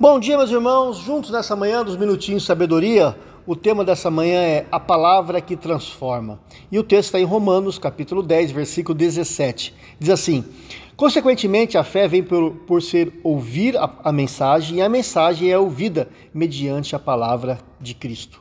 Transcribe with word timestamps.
Bom 0.00 0.18
dia, 0.18 0.38
meus 0.38 0.50
irmãos. 0.50 0.96
Juntos 0.96 1.30
nessa 1.30 1.54
manhã 1.54 1.84
dos 1.84 1.94
Minutinhos 1.94 2.46
Sabedoria, 2.46 3.14
o 3.46 3.54
tema 3.54 3.84
dessa 3.84 4.10
manhã 4.10 4.40
é 4.40 4.66
a 4.72 4.80
palavra 4.80 5.42
que 5.42 5.54
transforma. 5.54 6.40
E 6.72 6.78
o 6.78 6.82
texto 6.82 7.08
está 7.08 7.20
em 7.20 7.24
Romanos, 7.24 7.78
capítulo 7.78 8.22
10, 8.22 8.50
versículo 8.50 8.96
17. 8.96 9.74
Diz 9.98 10.08
assim: 10.08 10.42
Consequentemente, 10.96 11.76
a 11.76 11.84
fé 11.84 12.08
vem 12.08 12.22
por, 12.22 12.52
por 12.66 12.80
ser 12.80 13.12
ouvir 13.22 13.76
a, 13.76 13.90
a 14.02 14.10
mensagem, 14.10 14.78
e 14.78 14.80
a 14.80 14.88
mensagem 14.88 15.50
é 15.50 15.58
ouvida 15.58 16.08
mediante 16.32 16.96
a 16.96 16.98
palavra 16.98 17.58
de 17.78 17.92
Cristo. 17.92 18.40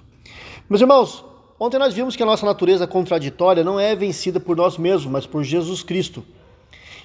Meus 0.69 0.79
irmãos, 0.79 1.25
ontem 1.59 1.77
nós 1.77 1.93
vimos 1.93 2.15
que 2.15 2.23
a 2.23 2.25
nossa 2.25 2.45
natureza 2.45 2.87
contraditória 2.87 3.65
não 3.65 3.77
é 3.77 3.93
vencida 3.97 4.39
por 4.39 4.55
nós 4.55 4.77
mesmos, 4.77 5.11
mas 5.11 5.27
por 5.27 5.43
Jesus 5.43 5.83
Cristo. 5.83 6.23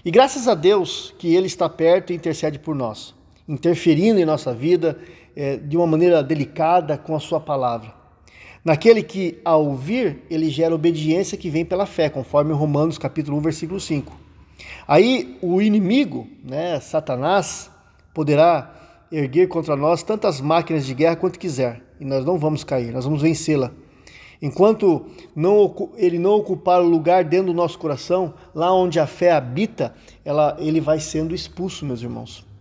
E 0.04 0.12
graças 0.12 0.46
a 0.46 0.54
Deus 0.54 1.12
que 1.18 1.34
Ele 1.34 1.48
está 1.48 1.68
perto 1.68 2.12
e 2.12 2.14
intercede 2.16 2.60
por 2.60 2.76
nós 2.76 3.14
interferindo 3.48 4.20
em 4.20 4.24
nossa 4.24 4.52
vida 4.52 4.98
é, 5.36 5.56
de 5.56 5.76
uma 5.76 5.86
maneira 5.86 6.22
delicada 6.22 6.96
com 6.96 7.14
a 7.14 7.20
sua 7.20 7.40
palavra. 7.40 7.92
Naquele 8.64 9.02
que, 9.02 9.40
ao 9.44 9.66
ouvir, 9.66 10.22
ele 10.30 10.48
gera 10.48 10.74
obediência 10.74 11.36
que 11.36 11.50
vem 11.50 11.64
pela 11.64 11.84
fé, 11.84 12.08
conforme 12.08 12.52
Romanos 12.54 12.96
capítulo 12.96 13.36
1, 13.36 13.40
versículo 13.40 13.78
5. 13.78 14.16
Aí 14.88 15.36
o 15.42 15.60
inimigo, 15.60 16.26
né, 16.42 16.80
Satanás, 16.80 17.70
poderá 18.14 18.74
erguer 19.12 19.48
contra 19.48 19.76
nós 19.76 20.02
tantas 20.02 20.40
máquinas 20.40 20.86
de 20.86 20.94
guerra 20.94 21.16
quanto 21.16 21.38
quiser, 21.38 21.82
e 22.00 22.04
nós 22.06 22.24
não 22.24 22.38
vamos 22.38 22.64
cair, 22.64 22.90
nós 22.92 23.04
vamos 23.04 23.20
vencê-la. 23.20 23.70
Enquanto 24.40 25.06
não, 25.36 25.92
ele 25.96 26.18
não 26.18 26.32
ocupar 26.32 26.80
o 26.80 26.88
lugar 26.88 27.24
dentro 27.24 27.46
do 27.46 27.54
nosso 27.54 27.78
coração, 27.78 28.34
lá 28.54 28.72
onde 28.74 28.98
a 28.98 29.06
fé 29.06 29.32
habita, 29.32 29.94
ela, 30.24 30.56
ele 30.58 30.80
vai 30.80 31.00
sendo 31.00 31.34
expulso, 31.34 31.84
meus 31.84 32.02
irmãos. 32.02 32.53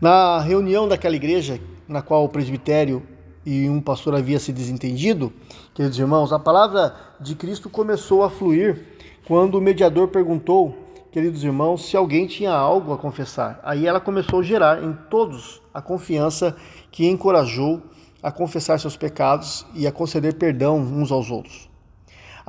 Na 0.00 0.38
reunião 0.38 0.86
daquela 0.86 1.16
igreja, 1.16 1.60
na 1.88 2.00
qual 2.00 2.24
o 2.24 2.28
presbitério 2.28 3.02
e 3.44 3.68
um 3.68 3.80
pastor 3.80 4.14
havia 4.14 4.38
se 4.38 4.52
desentendido, 4.52 5.32
queridos 5.74 5.98
irmãos, 5.98 6.32
a 6.32 6.38
palavra 6.38 6.94
de 7.18 7.34
Cristo 7.34 7.68
começou 7.68 8.22
a 8.22 8.30
fluir 8.30 8.80
quando 9.26 9.56
o 9.56 9.60
mediador 9.60 10.06
perguntou, 10.06 10.78
queridos 11.10 11.42
irmãos, 11.42 11.84
se 11.86 11.96
alguém 11.96 12.28
tinha 12.28 12.52
algo 12.52 12.92
a 12.92 12.96
confessar. 12.96 13.58
Aí 13.64 13.88
ela 13.88 13.98
começou 13.98 14.38
a 14.38 14.42
gerar 14.44 14.84
em 14.84 14.96
todos 15.10 15.60
a 15.74 15.82
confiança 15.82 16.56
que 16.92 17.04
encorajou 17.08 17.82
a 18.22 18.30
confessar 18.30 18.78
seus 18.78 18.96
pecados 18.96 19.66
e 19.74 19.84
a 19.84 19.90
conceder 19.90 20.34
perdão 20.34 20.78
uns 20.78 21.10
aos 21.10 21.28
outros. 21.28 21.67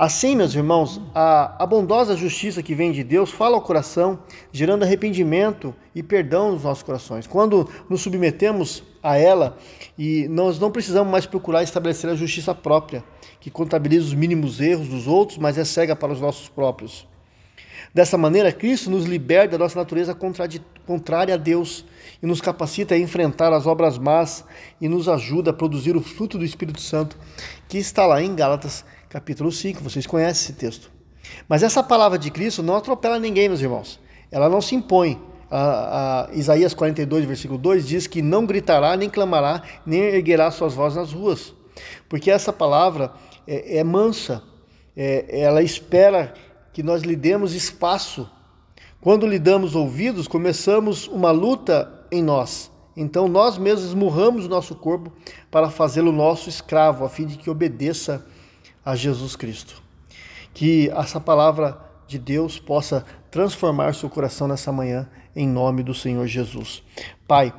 Assim, 0.00 0.34
meus 0.34 0.54
irmãos, 0.54 0.98
a, 1.14 1.62
a 1.62 1.66
bondosa 1.66 2.16
justiça 2.16 2.62
que 2.62 2.74
vem 2.74 2.90
de 2.90 3.04
Deus 3.04 3.30
fala 3.30 3.56
ao 3.56 3.60
coração, 3.60 4.20
gerando 4.50 4.82
arrependimento 4.82 5.74
e 5.94 6.02
perdão 6.02 6.52
nos 6.52 6.64
nossos 6.64 6.82
corações. 6.82 7.26
Quando 7.26 7.68
nos 7.86 8.00
submetemos 8.00 8.82
a 9.02 9.18
ela, 9.18 9.58
e 9.98 10.26
nós 10.28 10.58
não 10.58 10.70
precisamos 10.70 11.12
mais 11.12 11.26
procurar 11.26 11.62
estabelecer 11.62 12.08
a 12.08 12.14
justiça 12.14 12.54
própria, 12.54 13.04
que 13.40 13.50
contabiliza 13.50 14.06
os 14.06 14.14
mínimos 14.14 14.58
erros 14.58 14.88
dos 14.88 15.06
outros, 15.06 15.36
mas 15.36 15.58
é 15.58 15.66
cega 15.66 15.94
para 15.94 16.14
os 16.14 16.20
nossos 16.22 16.48
próprios. 16.48 17.06
Dessa 17.92 18.16
maneira, 18.16 18.52
Cristo 18.52 18.88
nos 18.88 19.04
liberta 19.04 19.58
da 19.58 19.64
nossa 19.64 19.78
natureza 19.78 20.16
contrária 20.86 21.34
a 21.34 21.36
Deus 21.36 21.84
e 22.22 22.26
nos 22.26 22.40
capacita 22.40 22.94
a 22.94 22.98
enfrentar 22.98 23.52
as 23.52 23.66
obras 23.66 23.98
más 23.98 24.46
e 24.80 24.88
nos 24.88 25.10
ajuda 25.10 25.50
a 25.50 25.54
produzir 25.54 25.94
o 25.94 26.00
fruto 26.00 26.38
do 26.38 26.44
Espírito 26.44 26.80
Santo, 26.80 27.18
que 27.68 27.76
está 27.76 28.06
lá 28.06 28.22
em 28.22 28.34
Gálatas 28.34 28.82
capítulo 29.10 29.50
5, 29.50 29.82
vocês 29.82 30.06
conhecem 30.06 30.44
esse 30.44 30.52
texto. 30.52 30.88
Mas 31.48 31.64
essa 31.64 31.82
palavra 31.82 32.16
de 32.16 32.30
Cristo 32.30 32.62
não 32.62 32.76
atropela 32.76 33.18
ninguém, 33.18 33.48
meus 33.48 33.60
irmãos. 33.60 33.98
Ela 34.30 34.48
não 34.48 34.60
se 34.60 34.76
impõe. 34.76 35.20
A, 35.50 36.28
a 36.30 36.32
Isaías 36.32 36.72
42, 36.72 37.24
versículo 37.24 37.58
2 37.58 37.88
diz 37.88 38.06
que 38.06 38.22
não 38.22 38.46
gritará, 38.46 38.96
nem 38.96 39.10
clamará, 39.10 39.64
nem 39.84 40.00
erguerá 40.00 40.48
suas 40.52 40.74
vozes 40.74 40.96
nas 40.96 41.12
ruas. 41.12 41.52
Porque 42.08 42.30
essa 42.30 42.52
palavra 42.52 43.12
é, 43.48 43.78
é 43.78 43.84
mansa, 43.84 44.44
é, 44.96 45.40
ela 45.40 45.60
espera 45.60 46.32
que 46.72 46.80
nós 46.80 47.02
lhe 47.02 47.16
demos 47.16 47.52
espaço. 47.52 48.30
Quando 49.00 49.26
lhe 49.26 49.40
damos 49.40 49.74
ouvidos, 49.74 50.28
começamos 50.28 51.08
uma 51.08 51.32
luta 51.32 52.06
em 52.12 52.22
nós. 52.22 52.70
Então 52.96 53.26
nós 53.26 53.58
mesmos 53.58 53.88
esmurramos 53.88 54.46
o 54.46 54.48
nosso 54.48 54.76
corpo 54.76 55.12
para 55.50 55.68
fazê-lo 55.68 56.12
nosso 56.12 56.48
escravo, 56.48 57.04
a 57.04 57.08
fim 57.08 57.26
de 57.26 57.36
que 57.36 57.50
obedeça 57.50 58.24
a 58.24 58.39
Jesus 58.94 59.36
Cristo. 59.36 59.82
Que 60.52 60.90
essa 60.90 61.20
palavra 61.20 61.78
de 62.06 62.18
Deus 62.18 62.58
possa 62.58 63.04
transformar 63.30 63.94
seu 63.94 64.10
coração 64.10 64.48
nessa 64.48 64.72
manhã, 64.72 65.08
em 65.34 65.46
nome 65.46 65.82
do 65.82 65.94
Senhor 65.94 66.26
Jesus. 66.26 66.82
Pai, 67.26 67.54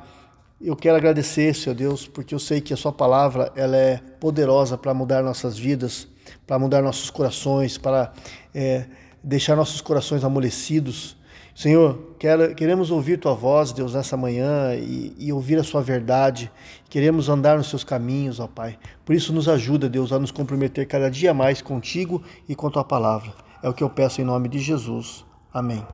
eu 0.60 0.76
quero 0.76 0.96
agradecer, 0.96 1.54
Senhor 1.54 1.74
Deus, 1.74 2.06
porque 2.06 2.34
eu 2.34 2.38
sei 2.38 2.60
que 2.60 2.74
a 2.74 2.76
Sua 2.76 2.92
palavra 2.92 3.50
ela 3.56 3.76
é 3.76 3.96
poderosa 4.20 4.76
para 4.76 4.92
mudar 4.92 5.22
nossas 5.22 5.58
vidas, 5.58 6.06
para 6.46 6.58
mudar 6.58 6.82
nossos 6.82 7.10
corações, 7.10 7.78
para 7.78 8.12
é, 8.54 8.86
deixar 9.24 9.56
nossos 9.56 9.80
corações 9.80 10.22
amolecidos 10.22 11.16
Senhor, 11.54 12.16
quer, 12.18 12.54
queremos 12.54 12.90
ouvir 12.90 13.18
Tua 13.18 13.34
voz, 13.34 13.72
Deus, 13.72 13.94
nessa 13.94 14.16
manhã 14.16 14.74
e, 14.74 15.14
e, 15.18 15.32
ouvir 15.32 15.58
a 15.58 15.62
Sua 15.62 15.82
verdade. 15.82 16.50
Queremos 16.88 17.28
andar 17.28 17.58
nos 17.58 17.68
Seus 17.68 17.84
caminhos, 17.84 18.40
ó 18.40 18.46
Pai. 18.46 18.78
Por 19.04 19.14
isso, 19.14 19.32
nos 19.32 19.48
ajuda, 19.48 19.88
Deus, 19.88 20.12
a 20.12 20.18
nos 20.18 20.30
comprometer 20.30 20.86
cada 20.86 21.10
dia 21.10 21.34
mais 21.34 21.60
contigo 21.60 22.22
e 22.48 22.54
com 22.54 22.70
Tua 22.70 22.84
palavra. 22.84 23.32
É 23.62 23.68
o 23.68 23.74
que 23.74 23.84
eu 23.84 23.90
peço 23.90 24.20
em 24.20 24.24
nome 24.24 24.48
de 24.48 24.58
Jesus. 24.58 25.24
Amém. 25.52 25.80